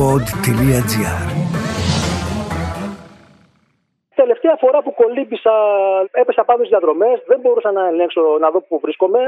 [0.00, 1.18] pod.gr
[4.14, 5.54] Τελευταία φορά που κολύμπησα,
[6.22, 9.22] έπεσα πάνω στις διαδρομές, δεν μπορούσα να ελέγξω να δω πού βρίσκομαι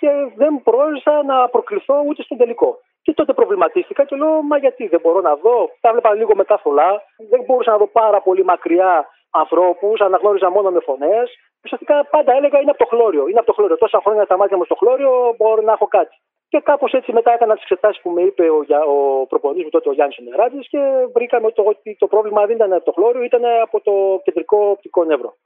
[0.00, 2.70] και δεν πρόλησα να προκληθώ ούτε στον τελικό.
[3.02, 5.70] Και τότε προβληματίστηκα και λέω, Μα γιατί δεν μπορώ να δω.
[5.80, 6.90] Τα βλέπα λίγο μετά θολά.
[7.30, 11.26] Δεν μπορούσα να δω πάρα πολύ μακριά ανθρώπους, αναγνώριζα μόνο με φωνές.
[11.64, 13.28] Ουσιαστικά πάντα έλεγα είναι από το χλώριο.
[13.28, 13.76] Είναι από το χλώριο.
[13.76, 16.16] Τόσα χρόνια τα μάτια μου στο χλώριο μπορώ να έχω κάτι.
[16.52, 18.58] Και κάπως έτσι μετά έκανα τις εξετάσεις που με είπε ο,
[18.94, 20.78] ο προπονητής μου τότε ο Γιάννης Νεράτη και
[21.12, 25.04] βρήκαμε ότι το, το πρόβλημα δεν ήταν από το χλώριο, ήταν από το κεντρικό οπτικό
[25.04, 25.36] νεύρο.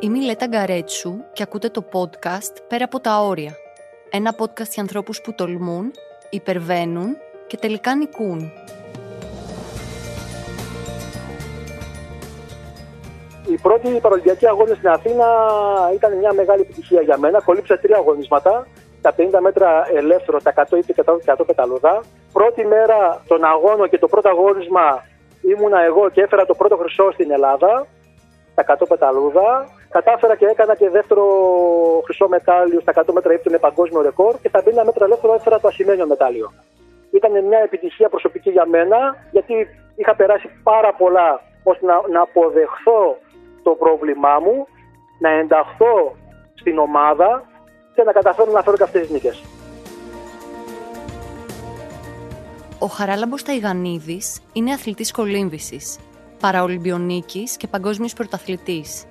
[0.00, 3.52] Είμαι η Λέτα Γκαρέτσου και ακούτε το podcast «Πέρα από τα όρια».
[4.10, 5.90] Ένα podcast για ανθρώπους που τολμούν,
[6.30, 8.52] υπερβαίνουν και τελικά νικούν.
[13.50, 15.26] Οι πρώτοι παρολυμπιακοί αγώνε στην Αθήνα
[15.94, 17.40] ήταν μια μεγάλη επιτυχία για μένα.
[17.40, 18.66] Κολύψα τρία αγωνίσματα.
[19.02, 20.94] Τα 50 μέτρα ελεύθερο, τα 100 ή
[21.26, 22.00] 100 πεταλούδα.
[22.32, 25.04] Πρώτη μέρα των αγώνων και το πρώτο αγώνισμα
[25.52, 27.86] ήμουνα εγώ και έφερα το πρώτο χρυσό στην Ελλάδα.
[28.54, 29.68] Τα 100 πεταλούδα.
[29.90, 31.24] Κατάφερα και έκανα και δεύτερο
[32.04, 35.60] χρυσό μετάλλιο στα 100 μέτρα ύψη με παγκόσμιο ρεκόρ και στα 50 μέτρα ελεύθερο έφερα
[35.60, 36.52] το ασημένιο μετάλλιο.
[37.10, 38.98] Ήταν μια επιτυχία προσωπική για μένα
[39.30, 39.54] γιατί
[39.94, 43.16] είχα περάσει πάρα πολλά ώστε να, να αποδεχθώ
[43.62, 44.66] το πρόβλημά μου,
[45.18, 46.16] να ενταχθώ
[46.54, 47.44] στην ομάδα
[47.94, 49.42] και να καταφέρω να φέρω και αυτές τις νίκες.
[52.78, 55.98] Ο Χαράλαμπος Ταϊγανίδης είναι αθλητής κολύμβησης,
[56.40, 59.04] παραολυμπιονίκης και παγκόσμιος πρωταθλητής.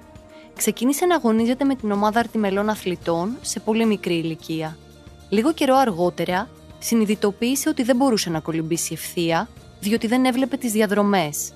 [0.55, 4.77] Ξεκίνησε να αγωνίζεται με την ομάδα αρτιμελών αθλητών σε πολύ μικρή ηλικία.
[5.30, 6.47] Λίγο καιρό αργότερα,
[6.80, 9.47] συνειδητοποίησε ότι δεν μπορούσε να κολυμπήσει ευθεία,
[9.80, 11.53] διότι δεν έβλεπε τις διαδρομές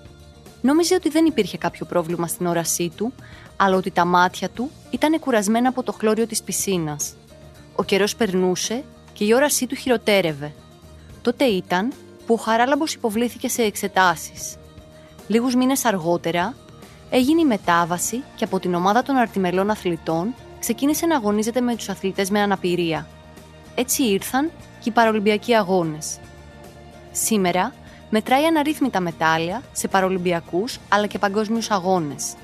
[0.66, 3.14] Νόμιζε ότι δεν υπήρχε κάποιο πρόβλημα στην όρασή του,
[3.58, 7.16] αλλά ότι τα μάτια του ήταν κουρασμένα από το χλώριο της πισίνας.
[7.75, 8.83] Ο καιρός περνούσε
[9.14, 10.53] και η όρασή του χειροτέρευε.
[11.22, 11.94] Τότε ήταν
[12.25, 14.55] που ο Χαράλαμπος υποβλήθηκε σε εξετάσεις.
[15.28, 16.55] Λίγους μήνες αργότερα
[17.09, 21.89] έγινε η μετάβαση και από την ομάδα των αρτιμελών αθλητών ξεκίνησε να αγωνίζεται με τους
[21.89, 23.08] αθλητές με αναπηρία.
[23.76, 26.20] Έτσι ήρθαν και οι παρολυμπιακοί αγώνες.
[27.11, 27.73] Σήμερα
[28.16, 32.36] μετράει αναρρύθμιτα μετάλλια σε παρολυμπιακούς αλλά και παγκόσμιους αγώνες.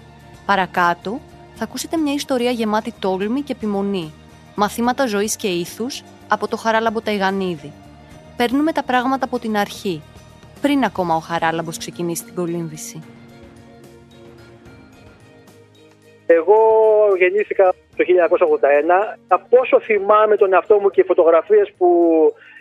[0.46, 1.19] Παρακάτω
[1.56, 4.13] θα ακούσετε μια ιστορία γεμάτη τόλμη και επιμονή,
[4.56, 7.74] μαθήματα ζωής και ήθους από το Χαράλαμπο Ταϊγανίδη.
[8.38, 10.02] Παίρνουμε τα πράγματα από την αρχή,
[10.62, 13.01] πριν ακόμα ο Χαράλαμπος ξεκινήσει την κολύμβηση.
[16.25, 16.57] Εγώ
[17.18, 19.18] γεννήθηκα το 1981.
[19.28, 21.88] Από όσο θυμάμαι τον εαυτό μου και οι φωτογραφίες που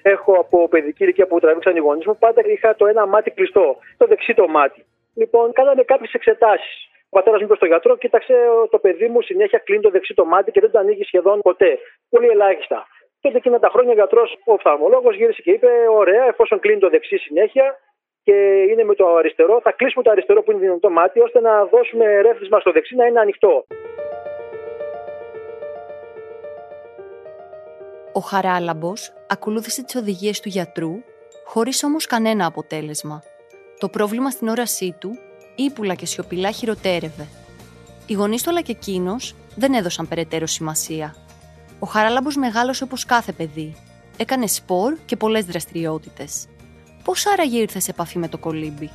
[0.02, 3.76] έχω από παιδική ηλικία που τραβήξαν οι γονείς μου, πάντα είχα το ένα μάτι κλειστό,
[3.96, 4.84] το δεξί το μάτι.
[5.14, 6.88] Λοιπόν, κάναμε κάποιες εξετάσεις.
[7.10, 8.34] Ο πατέρας μου είπε στο γιατρό, κοίταξε
[8.70, 11.78] το παιδί μου συνέχεια κλείνει το δεξί το μάτι και δεν το ανοίγει σχεδόν ποτέ.
[12.10, 12.86] Πολύ ελάχιστα.
[13.20, 16.88] Τότε εκείνα τα χρόνια ο γιατρός, ο οφθαλμολόγος, γύρισε και είπε: Ωραία, εφόσον κλείνει το
[16.88, 17.78] δεξί συνέχεια
[18.22, 21.64] και είναι με το αριστερό, θα κλείσουμε το αριστερό που είναι δυνατό μάτι, ώστε να
[21.64, 23.64] δώσουμε ρεύθισμα στο δεξί να είναι ανοιχτό.
[28.12, 30.92] Ο Χαράλαμπος ακολούθησε τις οδηγίες του γιατρού,
[31.46, 33.22] χωρίς όμως κανένα αποτέλεσμα.
[33.78, 35.10] Το πρόβλημα στην όρασή του,
[35.56, 37.26] ύπουλα και σιωπηλά χειροτέρευε.
[38.06, 41.14] Οι γονείς του αλλά και εκείνος δεν έδωσαν περαιτέρω σημασία.
[41.78, 43.76] Ο Χαράλαμπος μεγάλωσε όπως κάθε παιδί.
[44.16, 46.46] Έκανε σπορ και πολλές δραστηριότητες.
[47.04, 48.90] Πώς άραγε ήρθε σε επαφή με το κολύμπι;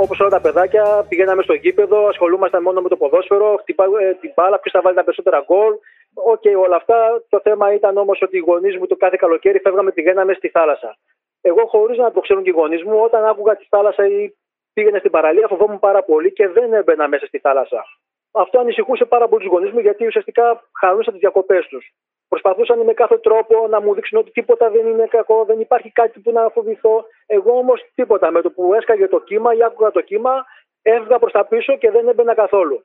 [0.00, 4.58] Όπως όλα τα παιδάκια, πηγαίναμε στο γήπεδο, ασχολούμασταν μόνο με το ποδόσφαιρο, χτυπάμε την μπάλα,
[4.58, 5.72] ποιος θα βάλει τα περισσότερα γκολ.
[6.14, 7.22] OK, okay, όλα αυτά.
[7.28, 10.96] Το θέμα ήταν όμως ότι οι γονείς μου το κάθε καλοκαίρι φεύγαμε, πηγαίναμε στη θάλασσα.
[11.40, 14.34] Εγώ, χωρίς να το ξέρουν και οι γονείς μου, όταν άκουγα τη θάλασσα ή
[14.72, 17.84] πήγαινε στην παραλία, φοβόμουν πάρα πολύ και δεν έμπαινα μέσα στη θάλασσα.
[18.32, 21.92] Αυτό ανησυχούσε πάρα πολύ τους γονείς μου γιατί ουσιαστικά χαλούσαν τις διακοπές τους.
[22.28, 26.20] Προσπαθούσαν με κάθε τρόπο να μου δείξουν ότι τίποτα δεν είναι κακό, δεν υπάρχει κάτι
[26.20, 27.04] που να φοβηθώ.
[27.26, 28.30] Εγώ όμως τίποτα.
[28.30, 30.44] Με το που έσκαγε το κύμα ή άκουγα το κύμα,
[30.82, 32.84] έβγαινα προς τα πίσω και δεν έμπαινα καθόλου.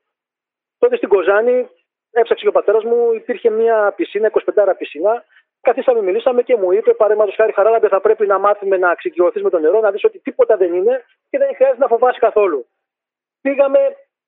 [0.77, 1.69] Τότε στην Κοζάνη
[2.11, 5.23] έψαξε και ο πατέρας μου, υπήρχε μια πισίνα, 25 πισίνα.
[5.61, 9.49] Καθίσαμε, μιλήσαμε και μου είπε: Παραδείγματο χάρη, χαρά, θα πρέπει να μάθουμε να εξοικειωθείς με
[9.49, 12.67] το νερό, να δεις ότι τίποτα δεν είναι και δεν χρειάζεται να φοβάσει καθόλου.
[13.41, 13.79] Πήγαμε,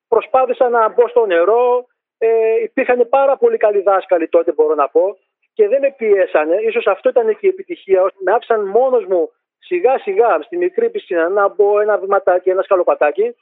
[0.08, 1.86] προσπάθησα να μπω στο νερό,
[2.18, 5.16] ε, υπήρχαν πάρα πολύ καλοί δάσκαλοι τότε, μπορώ να πω,
[5.56, 6.56] και δεν με πιέσανε.
[6.72, 8.12] σω αυτό ήταν και η επιτυχία.
[8.24, 13.34] Με άφησαν μόνος μου σιγά σιγά στη μικρή πισίνα να μπω ένα βηματάκι, ένα σκαλοπατάκι.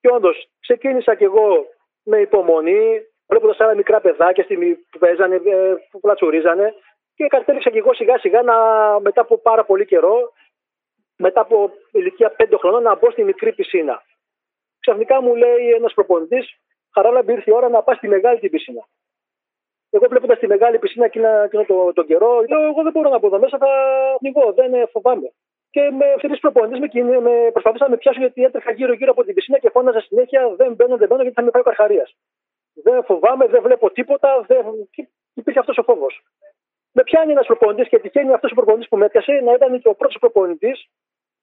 [0.00, 1.66] Και όντως ξεκίνησα κι εγώ
[2.02, 4.46] με υπομονή, βλέποντας άλλα μικρά παιδάκια
[4.90, 6.74] που παίζανε, ε, που πλατσουρίζανε.
[7.14, 8.56] Και κατέληξα κι εγώ σιγά σιγά να,
[9.00, 10.32] μετά από πάρα πολύ καιρό,
[11.16, 14.02] μετά από ηλικία 5 χρονών, να μπω στη μικρή πισίνα.
[14.80, 16.58] Ξαφνικά μου λέει ένας προπονητής,
[16.96, 18.82] Χαράλαμπη ήρθε η ώρα να πας στη μεγάλη την πισίνα.
[19.90, 23.26] Εγώ βλέποντας τη μεγάλη πισίνα εκείνο τον το καιρό, λέω: Εγώ δεν μπορώ να μπω
[23.26, 23.70] εδώ μέσα, θα
[24.18, 25.28] πνιγώ, δεν φοβάμαι.
[25.70, 29.34] Και με αυτές προπονητέ με, με προσπαθούσαν να με πιάσουν γιατί έτρεχα γύρω-γύρω από την
[29.34, 32.16] πισίνα και φώναζα συνέχεια: Δεν μπαίνω, δεν μπαίνω γιατί θα με πάει ο Καρχαρίας.
[32.84, 34.64] Δεν φοβάμαι, δεν βλέπω τίποτα, δεν...
[35.34, 36.22] υπήρχε αυτός ο φόβος.
[36.92, 39.88] Με πιάνει ένας προπονητής και τυχαίνει αυτός ο προπονητής που με έπιασε να ήταν και
[39.88, 40.88] ο πρώτος προπονητής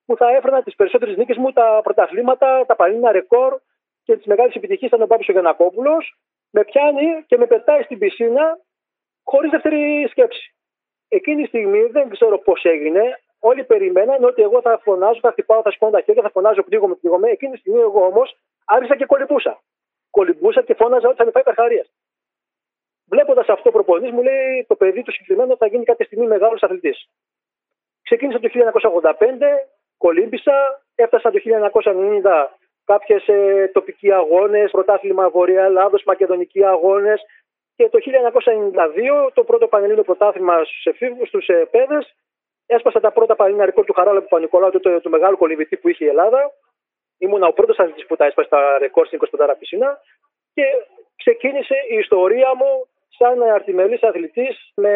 [0.05, 3.59] που θα έφερνα τις περισσότερες νίκες μου, τα πρωταθλήματα, τα παλίνα ρεκόρ
[4.03, 5.97] και τις μεγάλες επιτυχίες ήταν ο Μπάμπης ο Γιανακόπουλο.
[6.49, 8.59] Με πιάνει και με πετάει στην πισίνα
[9.23, 10.55] χωρίς δεύτερη σκέψη.
[11.07, 13.19] Εκείνη τη στιγμή δεν ξέρω πώς έγινε.
[13.39, 16.95] Όλοι περιμέναν ότι εγώ θα φωνάζω, θα χτυπάω, θα σηκώνω τα χέρια, θα φωνάζω, πνίγομαι,
[16.95, 17.29] πνίγομαι.
[17.29, 19.61] Εκείνη τη στιγμή εγώ όμως άρχισα και κολυμπούσα.
[20.09, 21.91] Κολυμπούσα και φώναζα ότι θα με πάει καρχαρίας.
[23.05, 26.63] Βλέποντας αυτό ο προπονητής, μου λέει το παιδί του συγκεκριμένο θα γίνει κάποια στιγμή μεγάλος
[26.63, 27.09] αθλητής.
[28.01, 36.65] Ξεκίνησα το 1985, κολύμπησα, έφτασα το 1990 κάποιες ε, τοπικοί αγώνες, πρωτάθλημα Βορεια Ελλάδος, μακεδονικοί
[36.65, 37.21] αγώνες.
[37.75, 37.99] Και το
[39.27, 42.15] 1992 το πρώτο πανελλήνιο πρωτάθλημα στους εφήβους, στους ε, παιδες.
[42.65, 46.07] Έσπασα τα πρώτα πανελλήνια ρεκόρ του Χαράλα Παπα-Νικολάου, του, του, μεγάλου κολυμπητή που είχε η
[46.07, 46.51] Ελλάδα.
[47.17, 49.99] Ήμουν ο πρώτος αθλητής που τα έσπασε τα ρεκόρ στην 25 πισίνα.
[50.53, 50.63] Και
[51.15, 52.87] ξεκίνησε η ιστορία μου
[53.17, 54.93] σαν αρτιμελής αθλητής με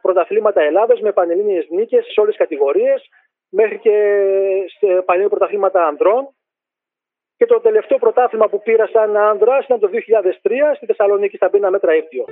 [0.00, 3.08] πρωταθλήματα Ελλάδα, με πανελλήνιες νίκες σε όλες τις κατηγορίες,
[3.48, 3.96] μέχρι και
[4.78, 6.34] σε πανελλήνια πρωταθλήματα ανδρών.
[7.40, 11.70] Και το τελευταίο πρωτάθλημα που πήρα σαν άνδρα ήταν το 2003 στη Θεσσαλονίκη στα Μπίνα
[11.70, 12.24] μέτρα ύπτιο.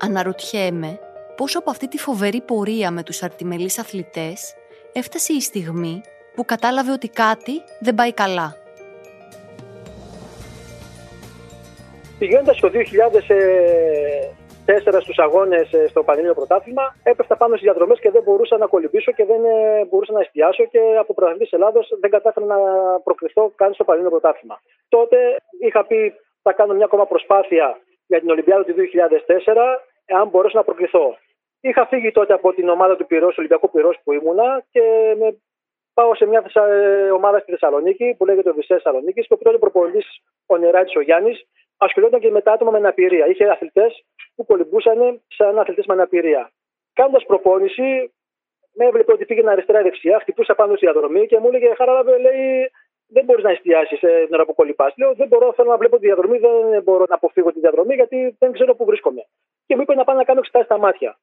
[0.00, 0.98] Αναρωτιέμαι
[1.36, 4.54] πόσο από αυτή τη φοβερή πορεία με τους αρτιμελείς αθλητές
[4.92, 6.00] έφτασε η στιγμή
[6.34, 8.56] που κατάλαβε ότι κάτι δεν πάει καλά.
[12.18, 12.80] Πηγαίνοντας το 2000,
[14.70, 16.94] τέσσερα στους αγώνες ε, στο Πανελλήνιο Πρωτάθλημα.
[17.02, 20.64] Έπεφτα πάνω στις διαδρομές και δεν μπορούσα να κολυμπήσω και δεν ε, μπορούσα να εστιάσω
[20.64, 22.58] και από πρωταθλητής Ελλάδος δεν κατάφερα να
[23.06, 24.56] προκριθώ καν στο Πανελλήνιο Πρωτάθλημα.
[24.88, 25.16] Τότε
[25.60, 29.56] είχα πει θα κάνω μια ακόμα προσπάθεια για την Ολυμπιάδα του 2004,
[30.04, 31.16] εάν μπορέσω να προκριθώ.
[31.60, 34.82] Είχα φύγει τότε από την ομάδα του Πυρός, Ολυμπιακού Πυρός που ήμουνα και
[35.18, 35.36] με
[35.94, 40.06] πάω σε μια ε, ομάδα στη Θεσσαλονίκη που λέγεται Οδυσσέας Θεσσαλονίκης και ο πρώτο προπονητής
[40.46, 41.46] ο Νεράτη ο Γιάννης
[41.76, 43.26] ασχολιόταν και με τα άτομα με αναπηρία.
[43.26, 44.04] Είχε αθλητές
[44.36, 46.50] που κολυμπούσαν σαν αθλητές με αναπηρία.
[46.92, 48.12] Κάνοντας προπόνηση,
[48.72, 52.70] με έβλεπε ότι πήγαινε αριστερά-δεξιά, χτυπούσα πάνω στη διαδρομή και μου έλεγε Χαράλαβε, λέει,
[53.06, 54.94] δεν μπορείς να εστιάσεις την ώρα που κολυμπάς.
[54.96, 58.36] Λέω, δεν μπορώ, θέλω να βλέπω τη διαδρομή, δεν μπορώ να αποφύγω τη διαδρομή γιατί
[58.38, 59.22] δεν ξέρω πού βρίσκομαι.
[59.66, 61.18] Και μου είπε να πάω να κάνω εξετάσεις στα μάτια.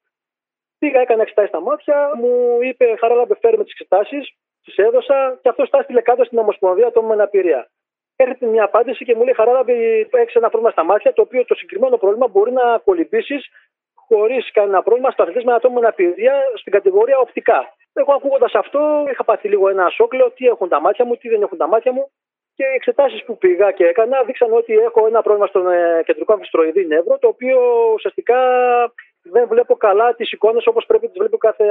[0.78, 4.34] Πήγα, έκανα εξετάσεις στα μάτια, μου είπε Χαράλαβε, φέρουμε τις εξετάσεις,
[4.64, 7.70] τι έδωσα και αυτό στάστηλε κάτω στην Ομοσπονδία ατόμων με αναπηρία
[8.16, 11.54] έρχεται μια απάντηση και μου λέει Χαράλαβη, έχεις ένα πρόβλημα στα μάτια, το οποίο το
[11.54, 13.48] συγκεκριμένο πρόβλημα μπορεί να κολυμπήσεις
[14.06, 17.74] χωρίς κανένα πρόβλημα στο αθλητή με ατόμο με αναπηρία στην κατηγορία οπτικά.
[17.92, 21.42] Εγώ ακούγοντας αυτό, είχα πάθει λίγο ένα σόκλο, τι έχουν τα μάτια μου, τι δεν
[21.42, 22.10] έχουν τα μάτια μου.
[22.56, 26.32] Και οι εξετάσεις που πήγα και έκανα δείξαν ότι έχω ένα πρόβλημα στον ε, κεντρικό
[26.32, 27.58] αμφιστροειδή νεύρο, το οποίο
[27.94, 28.38] ουσιαστικά
[29.22, 31.64] δεν βλέπω καλά τις εικόνες όπως πρέπει να τις βλέπει κάθε,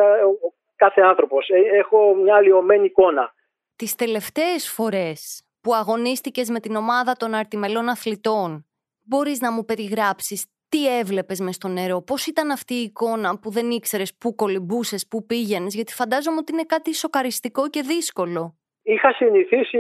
[0.75, 1.49] κάθε άνθρωπος.
[1.49, 3.33] Ε, έχω μια αλλοιωμένη εικόνα.
[3.75, 8.65] Τις τελευταίες φορές που αγωνίστηκες με την ομάδα των αρτιμελών αθλητών.
[9.07, 13.49] Μπορείς να μου περιγράψεις τι έβλεπες μες στο νερό, πώς ήταν αυτή η εικόνα που
[13.51, 18.55] δεν ήξερες πού κολυμπούσες, πού πήγαινες, γιατί φαντάζομαι ότι είναι κάτι σοκαριστικό και δύσκολο.
[18.83, 19.77] Είχα συνηθίσει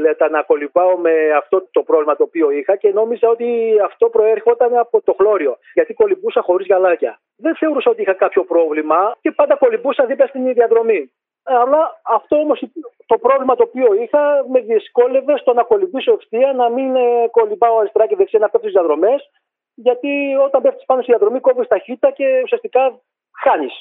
[0.00, 3.48] λέτε, να κολυμπάω με αυτό το πρόβλημα το οποίο είχα και νόμιζα ότι
[3.84, 7.20] αυτό προέρχονταν από το χλώριο, γιατί κολυμπούσα χωρίς γαλάκια.
[7.36, 11.12] Δεν θεωρούσα ότι είχα κάποιο πρόβλημα και πάντα κολυμπούσα δίπλα στην διαδρομή.
[11.48, 12.62] Αλλά αυτό όμως
[13.06, 17.78] το πρόβλημα το οποίο είχα με δυσκόλευε στο να κολυμπήσω ευθεία, να μην ε, κολυμπάω
[17.78, 19.30] αριστερά και δεξιά, να πέφτει στις διαδρομές.
[19.74, 23.00] Γιατί όταν πέφτεις πάνω στη διαδρομή, κόβεις ταχύτητα και ουσιαστικά
[23.42, 23.74] χάνεις.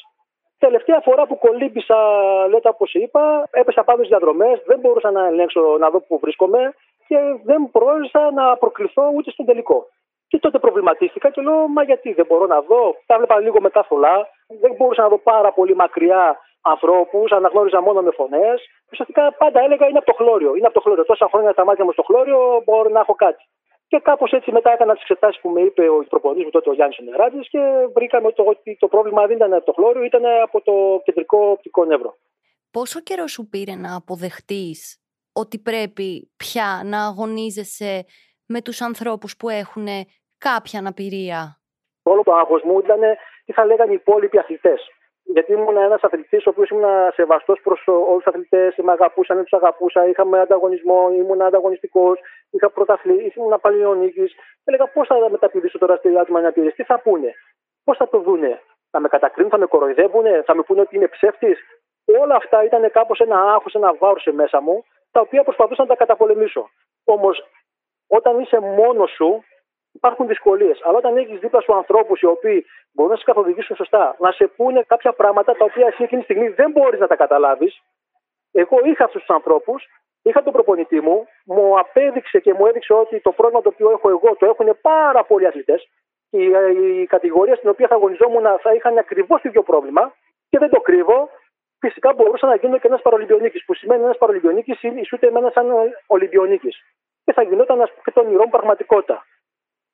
[0.57, 1.97] Τελευταία φορά που κολύμπησα,
[2.49, 6.73] λέτε όπως είπα, έπεσα πάνω στις διαδρομές, δεν μπορούσα να ελέγξω να δω πού βρίσκομαι
[7.07, 9.87] και δεν πρόληψα να προκληθώ ούτε στον τελικό.
[10.27, 12.95] Και τότε προβληματίστηκα και λέω, Μα γιατί δεν μπορώ να δω.
[13.05, 14.27] Τα έβλεπα λίγο μετά θολά.
[14.61, 18.61] Δεν μπορούσα να δω πάρα πολύ μακριά ανθρώπους, αναγνώριζα μόνο με φωνές.
[18.91, 20.55] Ουσιαστικά πάντα έλεγα είναι από το χλώριο.
[20.55, 21.05] Είναι από το χλώριο.
[21.05, 23.43] Τόσα χρόνια τα μάτια μου στο χλώριο, μπορώ να έχω κάτι.
[23.87, 26.73] Και κάπως έτσι μετά έκανα τις εξετάσεις που με είπε ο προπονητής μου τότε ο
[26.73, 27.59] Γιάννης Νεράτη και
[27.93, 32.17] βρήκαμε ότι το, πρόβλημα δεν ήταν από το χλώριο, ήταν από το κεντρικό οπτικό νεύρο.
[32.71, 35.01] Πόσο καιρό σου πήρε να αποδεχτείς
[35.33, 38.05] ότι πρέπει πια να αγωνίζεσαι
[38.45, 39.87] με τους ανθρώπους που έχουν
[40.37, 41.59] κάποια αναπηρία;
[42.03, 42.99] Όλο το άγχος μου ήταν
[43.45, 44.81] τι θα λέγανε οι υπόλοιποι αθλητές
[45.33, 49.53] γιατί ήμουν ένας αθλητής ο οποίος ήμουν σεβαστός προς όλους τους αθλητές, με αγαπούσαν, τους
[49.53, 52.19] αγαπούσα, είχαμε ανταγωνισμό, ήμουν ανταγωνιστικός,
[52.51, 54.25] είχα πρωταθλή, ήμουν παλιονίκη.
[54.63, 57.33] Έλεγα πώς θα μεταπηδήσω τώρα στη άτομα να τι θα πούνε,
[57.83, 61.07] πώς θα το δούνε, θα με κατακρίνουν, θα με κοροϊδεύουν, θα με πούνε ότι είναι
[61.07, 61.59] ψεύτης.
[62.21, 65.87] Όλα αυτά ήταν κάπως ένα άγχος, ένα βάρος σε μέσα μου, τα οποία προσπαθούσα να
[65.87, 66.69] τα καταπολεμήσω.
[67.03, 67.43] Όμως,
[68.07, 69.43] όταν είσαι μόνος σου,
[70.07, 70.79] υπάρχουν δυσκολίες.
[70.83, 74.47] Αλλά όταν έχεις δίπλα σου ανθρώπους οι οποίοι μπορούν να σε καθοδηγήσουν σωστά, να σε
[74.47, 77.81] πούνε κάποια πράγματα τα οποία εσύ εκείνη τη στιγμή δεν μπορείς να τα καταλάβεις.
[78.51, 79.87] Εγώ είχα αυτούς τους ανθρώπους,
[80.21, 84.09] είχα τον προπονητή μου, μου απέδειξε και μου έδειξε ότι το πρόβλημα το οποίο έχω
[84.09, 85.89] εγώ το έχουν πάρα πολλοί αθλητές.
[86.29, 90.13] Και η, κατηγορία στην οποία θα αγωνιζόμουν θα είχαν ακριβώς το ίδιο πρόβλημα
[90.49, 91.29] και δεν το κρύβω.
[91.79, 95.67] Φυσικά μπορούσα να γίνω και ένας παρολυμπιονίκης, που σημαίνει ένας παρολυμπιονίκης ισούται με ένα σαν
[96.07, 96.75] Ολυμπιονίκης.
[97.23, 99.25] Και θα γινόταν και τον ηρών πραγματικότητα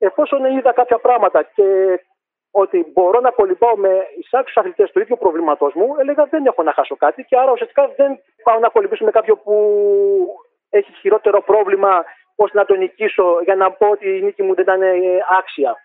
[0.07, 1.67] εφόσον είδα κάποια πράγματα και
[2.51, 6.73] ότι μπορώ να κολυμπάω με εισάξιους αθλητές του ίδιου προβλήματός μου, έλεγα δεν έχω να
[6.73, 8.11] χάσω κάτι και άρα ουσιαστικά δεν
[8.43, 9.55] πάω να κολυμπήσω με κάποιον που
[10.69, 12.03] έχει χειρότερο πρόβλημα
[12.35, 14.81] ώστε να τον νικήσω για να πω ότι η νίκη μου δεν ήταν
[15.39, 15.75] άξια.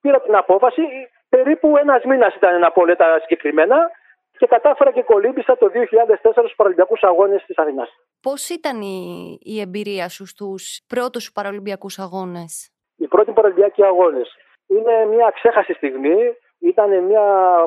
[0.00, 0.82] Πήρα την απόφαση,
[1.28, 3.90] περίπου ένας μήνας ήταν να πω τα συγκεκριμένα
[4.38, 7.88] και κατάφερα και κολύμπησα το 2004 στους Παραλυμπιακούς Αγώνες της Αθήνας.
[8.20, 14.36] Πώς ήταν η, η εμπειρία σου στους πρώτους Παραλυμπιακούς Αγώνες; Οι πρώτοι Παραλυμπιακοί αγώνες.
[14.66, 17.24] Είναι μια ξέχαστη στιγμή, ήταν μια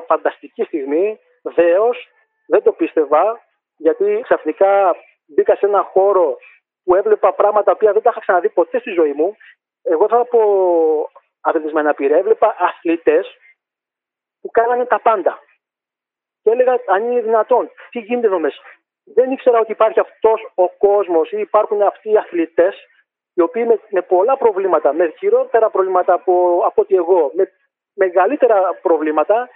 [0.07, 1.19] φανταστική στιγμή.
[1.41, 2.07] Δέος,
[2.47, 3.41] δεν το πίστευα,
[3.77, 4.95] γιατί ξαφνικά
[5.25, 6.37] μπήκα σε ένα χώρο
[6.83, 9.35] που έβλεπα πράγματα που δεν τα είχα ξαναδεί ποτέ στη ζωή μου.
[9.83, 10.41] Εγώ θα πω
[11.41, 12.17] αθλητισμένα πειρά.
[12.17, 13.37] Έβλεπα αθλητές
[14.41, 15.39] που κάνανε τα πάντα.
[16.43, 18.61] Και έλεγα αν είναι δυνατόν, τι γίνεται εδώ μέσα.
[19.03, 22.87] Δεν ήξερα ότι υπάρχει αυτός ο κόσμος ή υπάρχουν αυτοί οι αθλητές
[23.39, 26.33] οι οποίοι με, με πολλά προβλήματα, με χειρότερα προβλήματα από,
[26.65, 27.43] από ότι εγώ, με
[27.93, 29.49] μεγαλύτερα προβλήματα,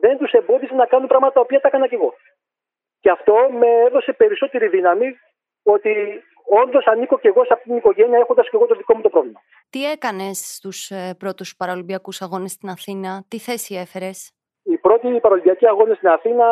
[0.00, 2.14] δεν τους εμπόδισε να κάνουν πράγματα τα οποία τα έκανα και εγώ.
[3.00, 5.06] Και αυτό με έδωσε περισσότερη δύναμη
[5.62, 5.92] ότι
[6.62, 9.08] όντως ανήκω και εγώ σε αυτήν την οικογένεια έχοντας και εγώ το δικό μου το
[9.08, 9.40] πρόβλημα.
[9.70, 15.66] Τι έκανες στους ε, πρώτους Παραλυμπιακού Αγώνες στην Αθήνα, τι θέση έφερες; Οι πρώτοι Παραλυμπιακοί
[15.66, 16.46] Αγώνες στην Αθήνα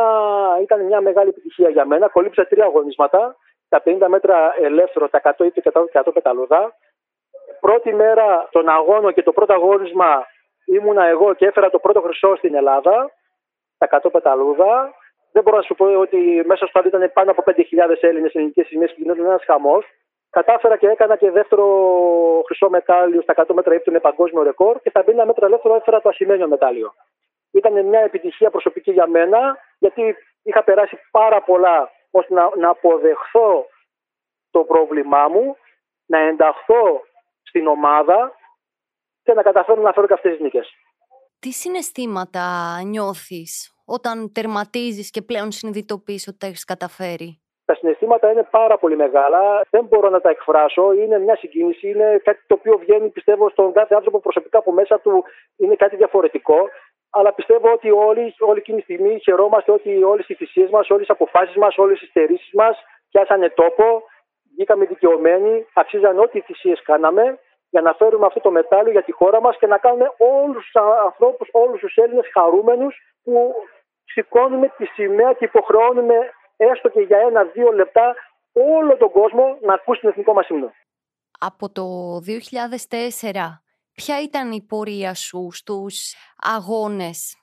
[0.63, 2.09] ήταν μια μεγάλη επιτυχία για μένα.
[2.09, 3.37] Κολύψα τρία αγωνίσματα
[3.69, 6.77] τα 50 μέτρα ελεύθερο, τα 100 ή τα 100 πεταλούδα.
[7.61, 10.27] Πρώτη μέρα των αγώνων και το πρώτο αγώνισμα
[10.67, 13.11] ήμουνα εγώ και έφερα το πρώτο χρυσό στην Ελλάδα,
[13.79, 14.95] τα 100 πεταλούδα.
[15.33, 17.57] Δεν μπορώ να σου πω ότι μέσα στο ήταν πάνω από 5.000
[18.01, 19.87] Έλληνες ελληνικές σημαίε και γινόταν ένας χαμός.
[20.31, 21.67] Κατάφερα και έκανα και δεύτερο
[22.47, 26.09] χρυσό μετάλλιο στα 100 μέτρα ύπτωνε παγκόσμιο ρεκόρ και στα 50 μέτρα ελεύθερο έφερα το
[26.09, 26.95] ασημένιο μετάλλιο.
[27.53, 33.67] Ήταν μια επιτυχία προσωπική για μένα, γιατί είχα περάσει πάρα πολλά ώστε να, να αποδεχθώ
[34.51, 35.57] το πρόβλημά μου,
[36.07, 37.03] να ενταχθώ
[37.43, 38.33] στην ομάδα
[39.23, 40.75] και να καταφέρω να φέρω και αυτές τις νίκες.
[41.39, 42.43] Τι συναισθήματα
[42.85, 48.97] νιώθεις όταν τερματίζεις και πλέον συνειδητοποιείς ότι τα έχεις καταφέρει; Τα συναισθήματα είναι πάρα πολύ
[48.97, 49.41] μεγάλα.
[49.71, 50.93] Δεν μπορώ να τα εκφράσω.
[50.93, 51.89] Είναι μια συγκίνηση.
[51.89, 55.25] Είναι κάτι το οποίο βγαίνει, πιστεύω, στον κάθε άνθρωπο προσωπικά από μέσα του.
[55.57, 56.69] Είναι κάτι διαφορετικό
[57.11, 61.07] αλλά πιστεύω ότι όλοι, όλη εκείνη τη στιγμή χαιρόμαστε ότι όλες οι θυσίες μας, όλες
[61.07, 62.77] οι αποφάσεις μας, όλες οι στερήσεις μας
[63.11, 64.03] πιάσανε τόπο,
[64.53, 67.39] βγήκαμε δικαιωμένοι, αξίζαν ό,τι θυσίες κάναμε
[67.71, 70.83] για να φέρουμε αυτό το μετάλλιο για τη χώρα μας και να κάνουμε όλους τους
[71.05, 73.55] ανθρώπους, όλους τους Έλληνες χαρούμενους που
[74.05, 76.15] σηκώνουμε τη σημαία και υποχρεώνουμε
[76.57, 78.15] έστω και για ένα-δύο λεπτά
[78.53, 80.73] όλο τον κόσμο να ακούσει την εθνικό μας ύμνο.
[81.39, 81.85] Από το
[82.19, 83.63] 2004
[84.03, 86.15] Ποια ήταν η πορεία σου στους
[86.57, 87.37] αγώνες;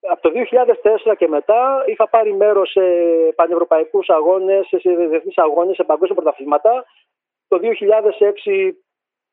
[0.00, 2.80] Από το 2004 και μετά είχα πάρει μέρος σε
[3.34, 6.84] πανευρωπαϊκούς αγώνες, σε διεθνείς αγώνες, σε παγκόσμια πρωταθλήματα.
[7.48, 8.76] Το 2006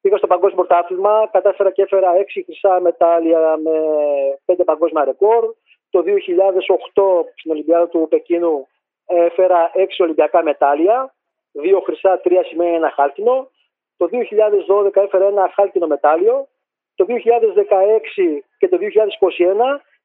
[0.01, 3.71] πήγα στο παγκόσμιο πρωτάθλημα, κατάφερα και έφερα 6 χρυσά μετάλλια με
[4.45, 5.53] 5 παγκόσμια ρεκόρ.
[5.89, 8.67] Το 2008 στην Ολυμπιάδα του Πεκίνου
[9.05, 11.13] έφερα 6 Ολυμπιακά μετάλλια,
[11.51, 13.49] 2 χρυσά, 3 σημαία, ένα χάλκινο.
[13.97, 16.47] Το 2012 έφερα ένα χάλκινο μετάλλιο
[16.95, 17.11] το 2016
[18.57, 18.81] και το 2021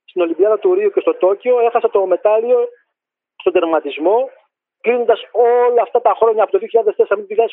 [0.04, 2.68] στην Ολυμπιάδα του Ρίου και στο Τόκιο έχασα το μετάλλιο
[3.36, 4.30] στον τερματισμό.
[4.80, 7.44] Κλείνοντας όλα αυτά τα χρόνια από το 2004 μέχρι το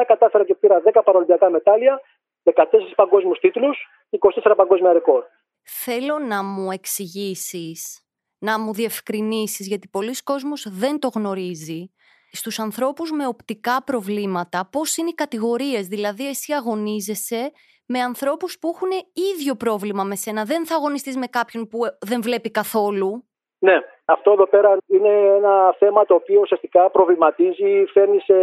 [0.00, 2.00] 2021, κατάφερα και πήρα 10 παρολυμπιακά μετάλλια,
[2.42, 2.62] 14
[2.94, 3.78] παγκόσμιους τίτλους,
[4.10, 5.24] 24 παγκόσμια ρεκόρ.
[5.62, 8.06] Θέλω να μου εξηγήσεις,
[8.38, 11.90] να μου διευκρινίσεις, γιατί πολλοί κόσμος δεν το γνωρίζει.
[12.32, 17.52] Στους ανθρώπους με οπτικά προβλήματα, πώς είναι οι κατηγορίες, δηλαδή εσύ αγωνίζεσαι
[17.86, 18.90] με ανθρώπους που έχουν
[19.32, 20.44] ίδιο πρόβλημα με σένα.
[20.44, 23.24] Δεν θα αγωνιστείς με κάποιον που δεν βλέπει καθόλου.
[23.58, 28.34] Ναι, αυτό εδώ πέρα είναι ένα θέμα το οποίο ουσιαστικά προβληματίζει, φέρνει σε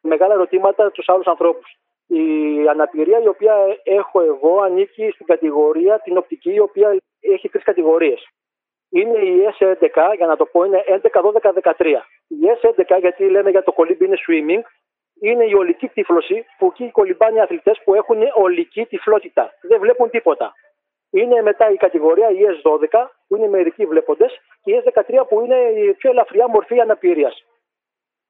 [0.00, 1.76] μεγάλα ερωτήματα τους άλλους ανθρώπους.
[2.06, 2.24] Η
[2.68, 8.28] αναπηρία η οποία έχω εγώ ανήκει στην κατηγορία την οπτική η οποία έχει τρεις κατηγορίες.
[8.90, 12.06] Είναι η S11, για να το πω, είναι 11, 12, 13.
[12.28, 14.62] Η S11, γιατί λέμε για το κολύμπι είναι swimming,
[15.20, 19.52] είναι η ολική τύφλωση που εκεί κολυμπάνε οι αθλητές που έχουν ολική τυφλότητα.
[19.60, 20.52] Δεν βλέπουν τίποτα.
[21.10, 25.56] Είναι μετά η κατηγορία η S12 που είναι μερικοί βλέποντες και η S13 που είναι
[25.56, 27.44] η πιο ελαφριά μορφή αναπηρίας.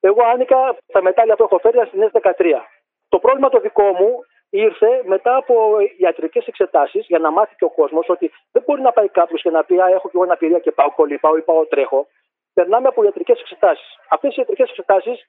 [0.01, 2.61] Εγώ άνοιγα τα μετάλλια που έχω φέρει στην S13.
[3.09, 7.71] Το πρόβλημα το δικό μου ήρθε μετά από ιατρικές εξετάσεις για να μάθει και ο
[7.71, 10.59] κόσμος ότι δεν μπορεί να πάει κάποιος και να πει: Α, έχω και εγώ αναπηρία
[10.59, 12.07] και πάω κολυμπάω ή πάω τρέχω.
[12.55, 13.99] Περνάμε από ιατρικές εξετάσεις.
[14.09, 15.29] Αυτές οι ιατρικές εξετάσεις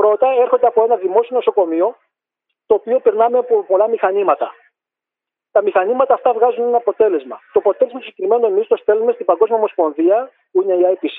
[0.00, 1.96] πρώτα έρχονται από ένα δημόσιο νοσοκομείο,
[2.66, 4.48] το οποίο περνάμε από πολλά μηχανήματα.
[5.52, 7.36] Τα μηχανήματα αυτά βγάζουν ένα αποτέλεσμα.
[7.52, 11.18] Το αποτέλεσμα συγκεκριμένο εμείς το στέλνουμε στην Παγκόσμια Ομοσπονδία, που είναι η IPC,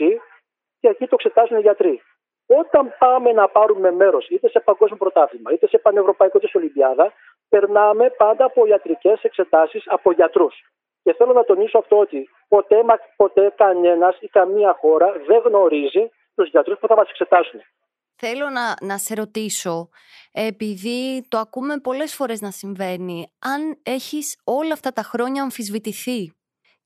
[0.80, 2.02] και εκεί το εξετάζουν οι γιατροί.
[2.48, 7.14] Όταν πάμε να πάρουμε μέρος είτε σε παγκόσμιο πρωτάθλημα, είτε σε πανευρωπαϊκό, είτε σε Ολυμπιάδα,
[7.50, 10.56] περνάμε πάντα από ιατρικές εξετάσεις από γιατρούς.
[11.04, 16.12] Και θέλω να τονίσω αυτό ότι ποτέ, μα, ποτέ κανένας ή καμία χώρα δεν γνωρίζει
[16.36, 17.62] τους γιατρούς που θα μας εξετάσουν.
[18.22, 19.90] Θέλω να, να σε ρωτήσω,
[20.32, 26.34] επειδή το ακούμε πολλές φορές να συμβαίνει, αν έχεις όλα αυτά τα χρόνια αμφισβητηθεί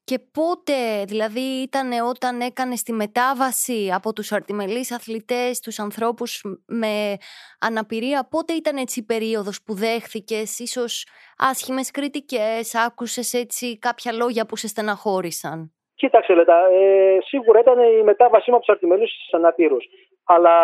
[0.03, 7.17] και πότε, δηλαδή ήταν όταν έκανες τη μετάβαση από τους αρτιμελείς αθλητές, τους ανθρώπους με
[7.59, 14.45] αναπηρία, πότε ήταν έτσι η περίοδος που δέχθηκες ίσως άσχημες κριτικές, άκουσες έτσι κάποια λόγια
[14.45, 19.33] που σε στεναχώρησαν; Κοίταξε Λέτα, ε, σίγουρα ήταν η μετάβασή μου από τους αρτιμελείς στους
[19.33, 19.85] αναπήρους.
[20.25, 20.55] Αλλά